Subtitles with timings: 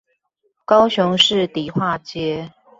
[0.65, 2.51] 高雄市迪化街